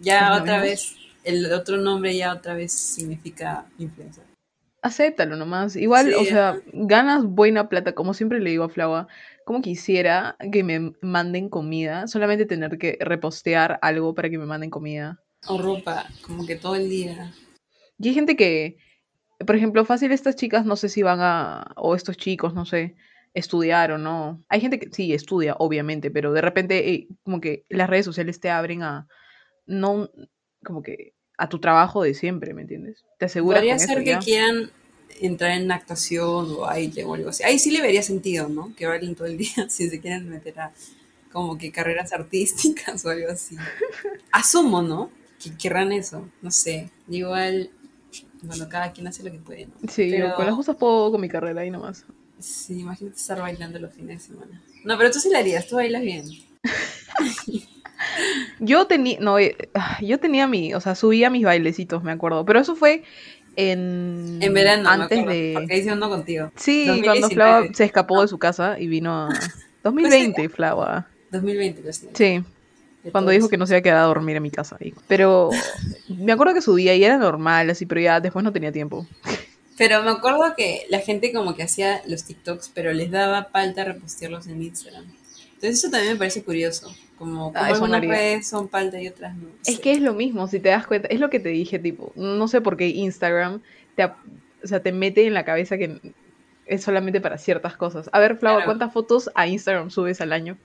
[0.00, 0.94] ya ¿Es lo otra vez,
[1.24, 4.24] el otro nombre ya otra vez significa influencer.
[4.86, 5.74] Acéptalo nomás.
[5.74, 9.08] Igual, Sí, o sea, ganas buena plata, como siempre le digo a Flava,
[9.44, 14.70] como quisiera que me manden comida, solamente tener que repostear algo para que me manden
[14.70, 15.20] comida.
[15.48, 17.32] O ropa, como que todo el día.
[17.98, 18.76] Y hay gente que,
[19.44, 22.94] por ejemplo, fácil estas chicas no sé si van a, o estos chicos, no sé,
[23.34, 24.44] estudiar o no.
[24.48, 28.38] Hay gente que sí estudia, obviamente, pero de repente eh, como que las redes sociales
[28.38, 29.08] te abren a,
[29.66, 30.08] no,
[30.64, 33.04] como que a tu trabajo de siempre, ¿me entiendes?
[33.18, 34.18] Te aseguras Podría ser eso que ya.
[34.18, 34.70] quieran
[35.20, 37.42] entrar en actuación o baile o algo así.
[37.42, 38.74] Ahí sí le vería sentido, ¿no?
[38.76, 40.72] Que bailen todo el día si se quieren meter a
[41.32, 43.56] como que carreras artísticas o algo así.
[44.32, 45.10] Asumo, ¿no?
[45.42, 46.90] Que querrán eso, no sé.
[47.08, 47.70] Igual,
[48.42, 49.74] bueno, cada quien hace lo que puede, ¿no?
[49.90, 52.04] Sí, Pero- con las cosas puedo con mi carrera ahí nomás.
[52.38, 54.62] Sí, imagínate estar bailando los fines de semana.
[54.84, 56.24] No, pero tú sí la harías, tú bailas bien.
[58.60, 62.44] Yo tenía, no, eh, ah, yo tenía mi, o sea, subía mis bailecitos, me acuerdo,
[62.44, 63.02] pero eso fue
[63.56, 66.52] en, En verano, antes acuerdo, de, porque hice uno contigo.
[66.56, 67.34] sí, cuando 2019.
[67.34, 69.28] Flava se escapó de su casa y vino a
[69.82, 72.08] 2020, Flava, 2020, lo sé.
[72.12, 72.44] sí,
[73.02, 74.76] De cuando dijo que no se iba a quedar a dormir en mi casa,
[75.08, 75.50] pero
[76.08, 79.06] me acuerdo que subía y era normal, así, pero ya después no tenía tiempo.
[79.78, 83.84] Pero me acuerdo que la gente como que hacía los TikToks, pero les daba falta
[83.84, 85.04] repostearlos en Instagram.
[85.54, 86.94] Entonces eso también me parece curioso.
[87.18, 89.48] Como, como Ah, no algunas redes son falta y otras no.
[89.66, 92.12] Es que es lo mismo, si te das cuenta, es lo que te dije, tipo,
[92.16, 93.62] no sé por qué Instagram
[93.94, 94.12] te, o
[94.64, 96.00] sea, te mete en la cabeza que
[96.66, 98.10] es solamente para ciertas cosas.
[98.12, 98.64] A ver, Claro.
[98.64, 100.58] ¿cuántas fotos a Instagram subes al año?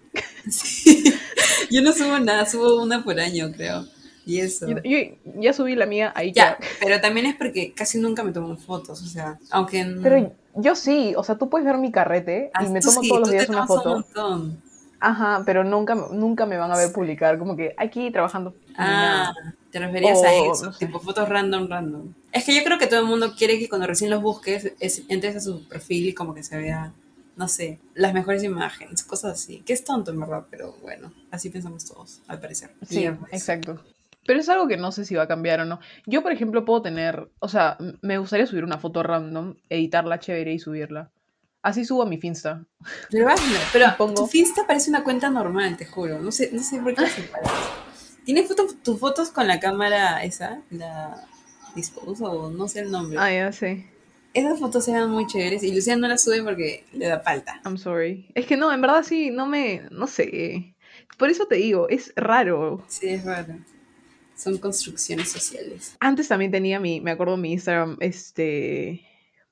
[0.50, 1.04] Sí.
[1.72, 3.86] Yo no subo nada, subo una por año, creo.
[4.26, 4.68] Y eso.
[4.68, 4.98] Yo, yo
[5.40, 9.02] ya subí la mía ahí Ya, pero también es porque casi nunca me tomo fotos,
[9.02, 9.80] o sea, aunque...
[9.80, 13.02] en- Pero yo sí, o sea, tú puedes ver mi carrete Ah, y me tomo
[13.02, 13.90] sí, todos los días una un foto.
[13.90, 14.62] montón.
[15.02, 18.54] Ajá, pero nunca, nunca me van a ver publicar, como que aquí trabajando.
[18.78, 19.34] Ah,
[19.72, 20.86] te referías a O, eso, no sé.
[20.86, 22.14] tipo fotos random, random.
[22.32, 25.04] Es que yo creo que todo el mundo quiere que cuando recién los busques, es-
[25.10, 26.94] entres a su perfil y como que se vea,
[27.36, 29.62] no sé, las mejores imágenes, cosas así.
[29.66, 32.70] Que es tonto en verdad, pero bueno, así pensamos todos, al parecer.
[32.88, 33.34] Sí, pues.
[33.34, 33.84] exacto.
[34.28, 35.80] Pero es algo que no sé si va a cambiar o no.
[36.06, 40.54] Yo, por ejemplo, puedo tener, o sea, me gustaría subir una foto random, editarla chévere
[40.54, 41.10] y subirla.
[41.64, 42.66] Así subo a mi Finsta.
[43.12, 43.28] Pero
[43.72, 46.20] pero Pongo- tu Finsta parece una cuenta normal, te juro.
[46.20, 47.52] No sé, no sé por qué se parece.
[48.26, 50.62] ¿Tienes fotos, tus fotos con la cámara esa?
[50.72, 51.28] La
[51.76, 53.18] Dispose o no sé el nombre.
[53.20, 53.88] Ah, ya sé.
[54.34, 57.62] esas fotos eran muy chéveres y Luciana no las sube porque le da falta.
[57.66, 58.30] I'm sorry.
[58.36, 60.76] Es que no, en verdad sí, no me, no sé.
[61.18, 62.84] Por eso te digo, es raro.
[62.88, 63.56] Sí, es raro.
[64.36, 65.96] Son construcciones sociales.
[66.00, 69.02] Antes también tenía mi, me acuerdo mi Instagram, este,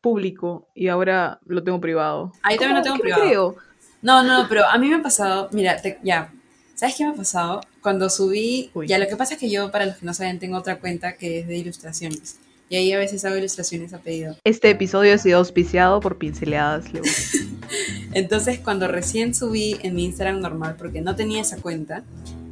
[0.01, 2.31] público y ahora lo tengo privado.
[2.43, 3.23] Ahí también lo tengo ¿Qué privado.
[3.23, 3.55] creo?
[4.01, 6.31] No, no, pero a mí me ha pasado, mira, te- ya,
[6.75, 7.61] ¿sabes qué me ha pasado?
[7.81, 8.87] Cuando subí, Uy.
[8.87, 11.13] ya lo que pasa es que yo, para los que no saben, tengo otra cuenta
[11.17, 12.37] que es de ilustraciones.
[12.71, 14.37] Y ahí a veces hago ilustraciones a pedido.
[14.43, 17.01] Este episodio ha sido auspiciado por Pinceleadas Leo.
[18.13, 22.03] Entonces, cuando recién subí en mi Instagram normal, porque no tenía esa cuenta,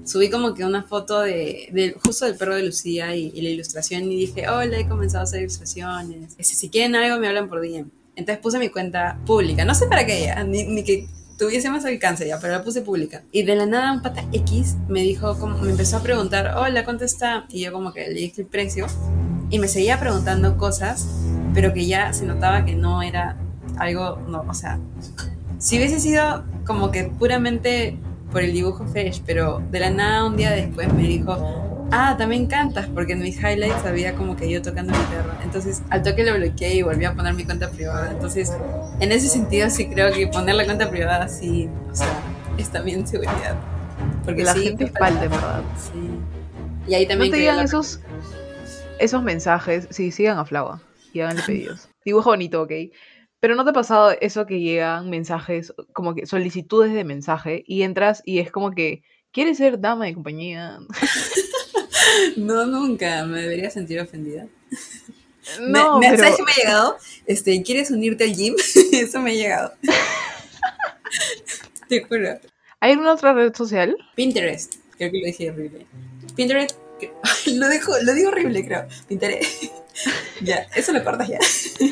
[0.08, 4.16] subí como que una foto de, justo del perro de Lucía y, la ilustración y
[4.16, 6.34] dije, hola, he comenzado a hacer ilustraciones.
[6.38, 7.90] Este, Si quieren algo, me hablan por DM.
[8.16, 9.66] Entonces puse mi cuenta pública.
[9.66, 12.82] No sé para qué, ya, ni, ni que tuviese más alcance ya, pero la puse
[12.82, 13.24] pública.
[13.32, 16.84] Y de la nada un pata X me dijo, como, me empezó a preguntar, hola,
[16.84, 17.46] ¿cuánto está?
[17.50, 18.88] Y yo como que le dije el precio.
[19.50, 21.08] Y me seguía preguntando cosas,
[21.54, 23.38] pero que ya se notaba que no era
[23.78, 24.80] algo, no, o sea,
[25.60, 27.98] si hubiese sido como que puramente
[28.32, 32.48] por el dibujo fresh, pero de la nada un día después me dijo, ah, también
[32.48, 35.40] cantas, porque en mis highlights había como que yo tocando guitarra.
[35.44, 38.12] Entonces al toque lo bloqueé y volví a poner mi cuenta privada.
[38.12, 38.52] Entonces,
[39.00, 42.08] en ese sentido sí creo que poner la cuenta privada sí, o sea,
[42.58, 43.56] es también seguridad.
[44.26, 45.62] Porque la sí, gente es total- falta, en verdad.
[45.78, 46.10] Sí.
[46.90, 48.02] Y ahí también No te digan esos,
[49.00, 49.88] esos mensajes.
[49.90, 50.82] Sí, sigan a Flagua
[51.14, 51.88] y háganle pedidos.
[52.06, 52.72] Dibujo bonito, ok.
[53.40, 57.84] Pero ¿no te ha pasado eso que llegan mensajes, como que solicitudes de mensaje y
[57.84, 60.80] entras y es como que, ¿quieres ser dama de compañía?
[62.36, 64.48] No, nunca, me debería sentir ofendida.
[65.60, 66.24] No, me, me- pero...
[66.24, 66.98] ¿Sabes qué me ha llegado?
[67.26, 68.56] Este, ¿quieres unirte al gym?
[68.92, 69.74] Eso me ha llegado.
[71.90, 72.40] Te juro.
[72.80, 73.96] ¿Hay alguna otra red social?
[74.16, 74.76] Pinterest.
[74.98, 75.86] Creo que lo dije horrible.
[76.36, 76.78] Pinterest.
[77.56, 78.86] Lo, dejo, lo digo horrible, creo.
[79.08, 79.64] Pinterest.
[80.42, 81.40] ya, eso lo cortas ya.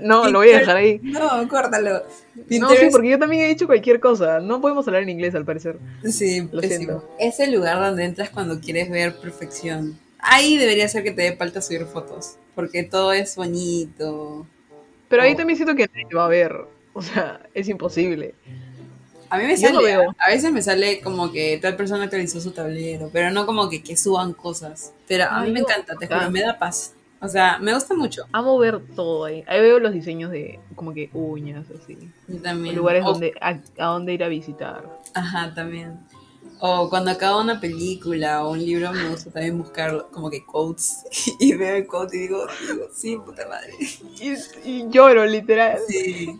[0.00, 1.00] No, lo voy a dejar ahí.
[1.02, 1.94] No, córtalo.
[1.94, 2.00] No,
[2.34, 2.92] sí, Pinterest.
[2.92, 4.40] porque yo también he dicho cualquier cosa.
[4.40, 5.78] No podemos hablar en inglés, al parecer.
[6.04, 6.76] Sí, Lo pésimo.
[7.00, 7.10] siento.
[7.18, 9.98] Es el lugar donde entras cuando quieres ver perfección.
[10.18, 12.36] Ahí debería ser que te dé falta subir fotos.
[12.54, 14.46] Porque todo es bonito.
[15.08, 15.36] Pero ahí Oh.
[15.36, 16.54] también siento que nadie va a ver.
[16.92, 18.34] O sea, es imposible.
[19.30, 20.14] A mí me sale, veo.
[20.18, 23.82] a veces me sale como que tal persona actualizó su tablero, pero no como que,
[23.82, 24.92] que suban cosas.
[25.08, 26.92] Pero a Ay, mí me encanta, te juro, me da paz.
[27.20, 28.24] O sea, me gusta mucho.
[28.32, 29.42] Amo ver todo ahí.
[29.48, 31.96] Ahí veo los diseños de como que uñas, así.
[32.28, 32.76] Yo también.
[32.76, 34.84] Lugares O- donde, a, a donde ir a visitar.
[35.14, 35.98] Ajá, también.
[36.60, 41.04] O cuando acabo una película o un libro, me gusta también buscar como que quotes.
[41.40, 43.72] Y veo el quote y digo, digo sí, puta madre.
[44.20, 44.34] Y,
[44.64, 45.78] y lloro, literal.
[45.88, 46.38] Sí.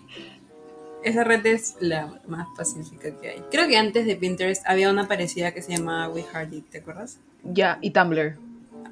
[1.06, 3.40] Esa red es la más pacífica que hay.
[3.52, 6.78] Creo que antes de Pinterest había una parecida que se llamaba We Heart It, ¿te
[6.78, 7.20] acuerdas?
[7.44, 8.36] Ya, y Tumblr.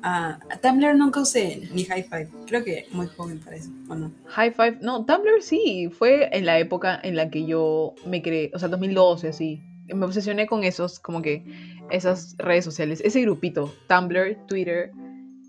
[0.00, 2.29] Ah, Tumblr nunca usé, ni High Five.
[2.46, 4.12] Creo que muy joven para eso, ¿o no?
[4.27, 4.79] High Five.
[4.81, 5.90] No, Tumblr sí.
[5.90, 8.53] Fue en la época en la que yo me creé.
[8.55, 9.61] O sea, 2012, así.
[9.92, 11.44] Me obsesioné con esos, como que,
[11.90, 13.03] esas redes sociales.
[13.05, 13.74] Ese grupito.
[13.88, 14.92] Tumblr, Twitter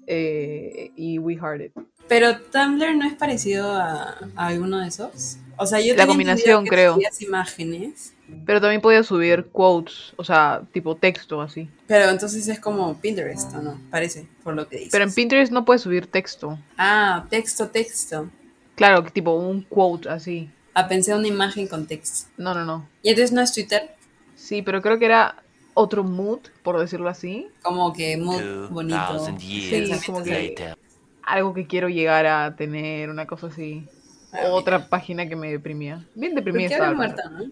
[0.08, 1.74] eh, y We Heart It.
[2.08, 5.38] Pero Tumblr no es parecido a, a alguno de esos.
[5.58, 6.96] O sea, yo La combinación, que creo.
[6.96, 8.14] subías imágenes,
[8.46, 11.70] Pero también podía subir quotes, o sea, tipo texto, así.
[11.88, 13.80] pero entonces es como Pinterest, ¿o no?
[13.90, 14.92] Parece, por lo que dices.
[14.92, 16.60] Pero en Pinterest no puedes subir texto.
[16.78, 18.30] Ah, texto, texto.
[18.76, 20.50] Claro, tipo un quote así.
[20.74, 22.28] Ah, pensé una imagen con texto.
[22.38, 22.90] No, no, no.
[23.02, 23.96] Y entonces no es Twitter,
[24.36, 25.42] Sí, pero creo que era
[25.74, 27.48] otro mood, por decirlo así.
[27.64, 29.00] como que muy bonito.
[29.14, 30.78] 2000 years Sí, como que- later.
[31.26, 33.88] Algo que quiero llegar a tener, una cosa así.
[34.32, 36.06] Ah, Otra página que me deprimía.
[36.16, 36.94] Bien ¿Por deprimida estaba.
[36.94, 37.52] muerta, no?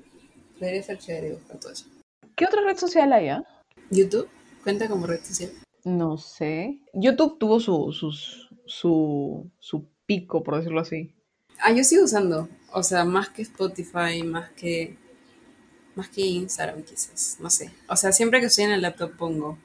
[0.60, 1.86] Debería ser chévere buscar todo eso.
[2.36, 3.44] ¿Qué otra red social hay, ah?
[3.90, 4.30] ¿YouTube?
[4.64, 5.52] ¿Cuenta como red social?
[5.84, 6.80] No sé.
[6.94, 11.14] YouTube tuvo su, sus, su, su pico, por decirlo así.
[11.60, 12.48] Ah, yo sigo usando.
[12.72, 14.98] O sea, más que Spotify, más que.
[15.96, 17.38] Más que Instagram, quizás.
[17.40, 17.72] No sé.
[17.88, 19.58] O sea, siempre que estoy en el laptop pongo.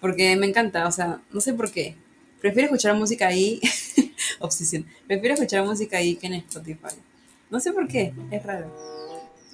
[0.00, 0.86] Porque me encanta.
[0.86, 1.96] O sea, no sé por qué.
[2.42, 3.60] Prefiero escuchar música ahí.
[4.40, 4.84] Obsesión.
[5.06, 6.94] Prefiero escuchar música ahí que en Spotify.
[7.50, 8.12] No sé por qué.
[8.30, 8.70] Es raro.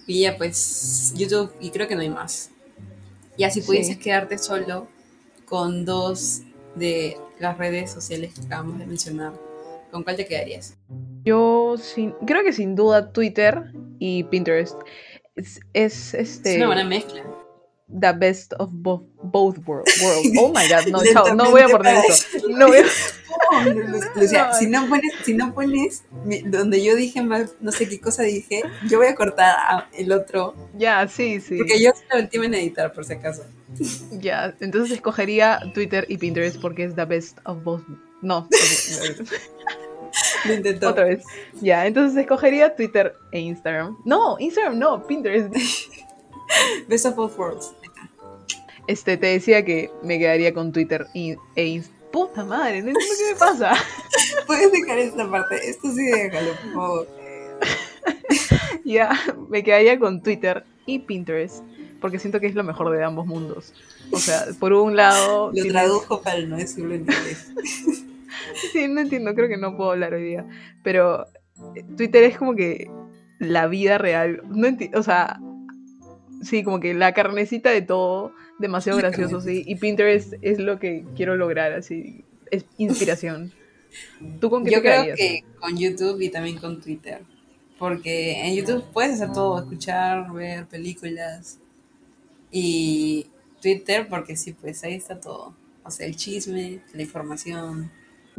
[0.07, 1.13] Y ya, pues.
[1.17, 1.53] YouTube.
[1.61, 2.51] Y creo que no hay más.
[3.37, 3.67] Ya, si Sí.
[3.67, 4.89] pudieses quedarte solo
[5.45, 6.41] con dos
[6.75, 9.33] de las redes sociales que acabamos de mencionar,
[9.93, 10.75] ¿con cuál te quedarías?
[11.25, 14.77] Yo sin, creo que sin duda Twitter y Pinterest
[15.37, 17.23] es, es, este Es una buena mezcla.
[17.89, 20.31] The best of both, both world, worlds.
[20.39, 22.25] Oh my god, no, chao, no voy a poner eso.
[22.49, 22.85] No voy a-
[24.17, 24.55] O sea, No.
[24.59, 28.23] si no pones, si no pones mi- donde yo dije más, no sé qué cosa
[28.25, 31.57] dije, yo voy a cortar a- el otro, Ya, sí, sí.
[31.57, 33.45] porque yo soy la última en editar, por si acaso.
[34.13, 37.83] Ya, entonces escogería Twitter y Pinterest porque es the best of both.
[38.23, 38.49] No.
[40.47, 40.91] Lo intentó.
[40.91, 41.23] Otra vez.
[41.61, 43.97] Ya, entonces escogería Twitter e Instagram.
[44.05, 45.55] No, Instagram no, Pinterest.
[46.89, 47.73] Best of both worlds.
[48.89, 51.99] Este, te decía que me quedaría con Twitter y- e Instagram.
[52.11, 53.75] Puta madre, no entiendo qué me pasa.
[54.47, 55.57] Puedes dejar esta parte.
[55.69, 57.09] Esto sí déjalo, por favor.
[58.85, 59.11] Ya,
[59.51, 61.63] me quedaría con Twitter y Pinterest,
[62.01, 63.75] porque siento que es lo mejor de ambos mundos.
[64.13, 65.51] O sea, por un lado...
[65.55, 67.53] Lo tradujo para no decirlo en inglés.
[68.73, 70.47] Sí, no entiendo, creo que no puedo hablar hoy día.
[70.83, 71.27] Pero
[71.77, 72.91] eh, Twitter es como que
[73.39, 74.41] la vida real.
[74.49, 75.39] No enti- o sea,
[76.43, 79.63] sí, como que la carnecita de todo, demasiado gracioso, sí.
[79.67, 82.25] Y Pinterest es lo que quiero lograr, así.
[82.51, 83.53] Es inspiración.
[84.41, 85.19] ¿Tú con qué Yo te creo quedarías?
[85.19, 87.23] que con YouTube y también con Twitter.
[87.79, 91.59] Porque en YouTube puedes hacer todo, escuchar, ver películas.
[92.51, 93.27] Y
[93.61, 95.55] Twitter, porque sí, pues ahí está todo.
[95.85, 97.91] O sea, el chisme, la información.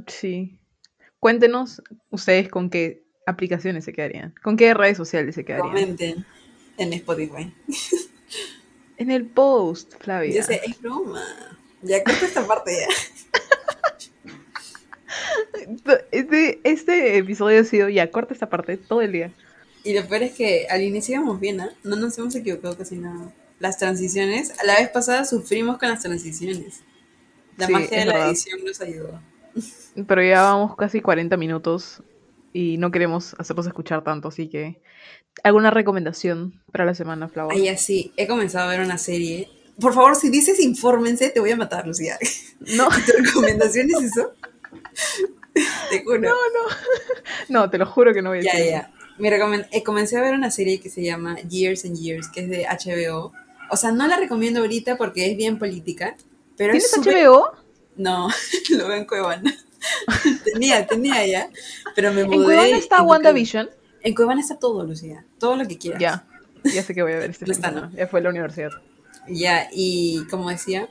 [0.07, 0.57] Sí.
[1.19, 4.33] Cuéntenos ustedes con qué aplicaciones se quedarían.
[4.43, 5.69] ¿Con qué redes sociales se quedarían?
[5.69, 6.25] Comenten
[6.77, 7.53] en Spotify.
[8.99, 10.35] En el post, Flavia.
[10.35, 11.23] Yo sé, es broma.
[11.81, 12.87] Ya corta esta parte ya.
[16.11, 19.31] Este, este episodio ha sido, ya, corta esta parte todo el día.
[19.83, 21.69] Y lo peor es que al inicio íbamos bien, ¿ah?
[21.83, 23.33] No nos hemos equivocado casi nada.
[23.59, 26.81] Las transiciones, a la vez pasada sufrimos con las transiciones.
[27.57, 28.29] La Sí, magia de la verdad.
[28.29, 29.21] edición nos ayudó.
[30.07, 32.03] Pero ya vamos casi 40 minutos
[32.53, 34.81] y no queremos hacerlos escuchar tanto, así que
[35.43, 37.49] ¿alguna recomendación para la semana, Flau?
[37.51, 39.49] Ay, así, he comenzado a ver una serie.
[39.79, 42.17] Por favor, si dices infórmense, te voy a matar, Lucía.
[42.59, 44.33] No, ¿Tu recomendación es eso?
[45.89, 46.31] Te juro.
[47.49, 48.71] no, te lo juro que no voy a ya, decir.
[48.71, 48.91] ya.
[49.17, 52.41] Mi recomen- eh, comencé a ver una serie que se llama Years and Years, que
[52.41, 53.33] es de HBO.
[53.69, 56.15] O sea, no la recomiendo ahorita porque es bien política.
[56.55, 57.51] Pero es ¿Tienes súper- HBO?
[57.97, 58.29] No,
[58.69, 59.53] lo veo en Cuevana.
[60.45, 61.49] tenía, tenía ya.
[61.95, 62.35] Pero me mudé.
[62.37, 63.69] ¿En Cuevana está no WandaVision?
[64.01, 65.25] En Cuevana está todo, Lucía.
[65.39, 65.99] Todo lo que quieras.
[66.01, 66.25] Ya,
[66.63, 67.91] ya sé que voy a ver este está.
[67.95, 68.69] Ya fue a la universidad.
[69.27, 70.89] Ya, y como decía,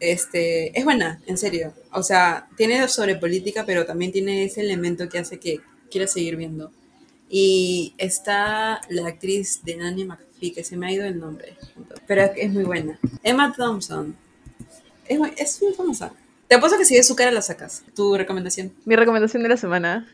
[0.00, 1.72] este, es buena, en serio.
[1.92, 6.36] O sea, tiene sobre política, pero también tiene ese elemento que hace que quieras seguir
[6.36, 6.70] viendo.
[7.30, 11.56] Y está la actriz de Nanny McPhee, que se me ha ido el nombre,
[12.06, 12.98] pero es- es muy buena.
[13.22, 14.16] Emma Thompson.
[15.06, 16.12] Es, muy- es muy famosa.
[16.48, 17.84] Te apuesto que si ves su cara la sacas.
[17.94, 18.72] Tu recomendación.
[18.86, 20.08] Mi recomendación de la semana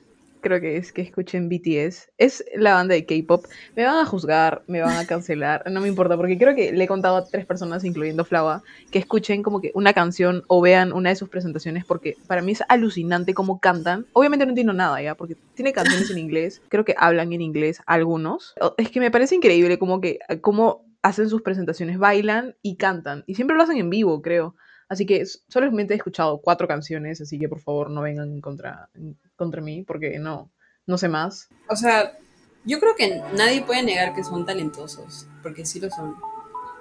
[0.45, 2.13] creo que es que escuchen BTS.
[2.19, 3.47] Es la banda de K-pop.
[3.75, 6.85] Me van a juzgar, me van a cancelar, no me importa, porque creo que le
[6.85, 10.93] he contado a tres personas, incluyendo Flava, que escuchen como que una canción o vean
[10.93, 14.07] una de sus presentaciones, porque para mí es alucinante cómo cantan.
[14.13, 17.81] Obviamente no entiendo nada ya, porque tiene canciones en inglés, creo que hablan en inglés
[17.87, 18.55] algunos.
[18.77, 23.25] Es que me parece increíble como que cómo hacen sus presentaciones, bailan y cantan.
[23.27, 24.55] Y siempre lo hacen en vivo, creo.
[24.89, 28.89] Así que solamente he escuchado cuatro canciones, así que por favor no vengan contra,
[29.37, 30.51] contra mí, porque no,
[30.87, 31.49] no sé más.
[31.69, 32.19] O sea,
[32.65, 36.17] yo creo que nadie puede negar que son talentosos, porque sí lo son.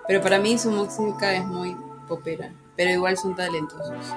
[0.08, 1.76] Pero para mí su música es muy
[2.08, 4.13] popera, pero igual son talentosos.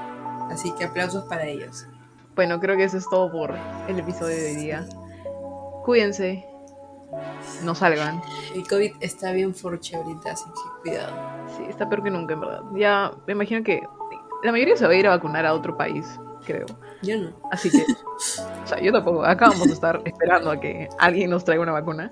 [0.51, 1.87] Así que aplausos para ellos.
[2.35, 3.55] Bueno, creo que eso es todo por
[3.89, 4.87] el episodio de hoy día.
[5.85, 6.45] Cuídense,
[7.63, 8.21] no salgan.
[8.55, 11.17] El COVID está bien forche ahorita, así que cuidado.
[11.57, 12.63] Sí, está peor que nunca, en verdad.
[12.75, 13.83] Ya me imagino que
[14.43, 16.67] la mayoría se va a ir a vacunar a otro país, creo.
[17.03, 17.31] Yo no.
[17.51, 17.79] Así que,
[18.65, 19.25] o sea, yo tampoco.
[19.25, 22.11] Acá vamos a estar esperando a que alguien nos traiga una vacuna.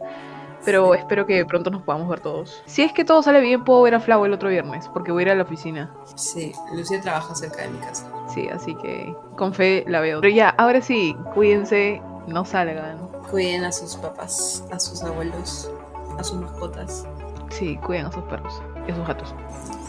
[0.64, 2.62] Pero espero que pronto nos podamos ver todos.
[2.64, 5.24] Si es que todo sale bien, puedo ver a Flau el otro viernes, porque voy
[5.24, 5.94] a ir a la oficina.
[6.14, 8.10] Sí, Lucía trabaja cerca de mi casa.
[8.28, 10.22] Sí, así que con fe la veo.
[10.22, 12.98] Pero ya, ahora sí, cuídense, no salgan.
[13.30, 15.70] Cuiden a sus papás, a sus abuelos,
[16.18, 17.04] a sus mascotas.
[17.50, 19.34] Sí, cuiden a sus perros y a sus gatos.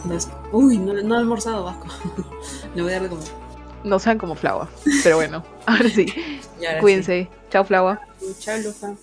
[0.08, 1.86] Los- Uy, no, no he almorzado, Vasco.
[2.74, 3.28] Le voy a dar de comer.
[3.84, 4.68] No sean como Flava.
[5.02, 6.06] Pero bueno, ahora sí,
[6.58, 6.80] ahora sí.
[6.80, 7.28] cuídense.
[7.50, 8.00] Chao, Flava.
[8.40, 8.94] Chao, Lufa.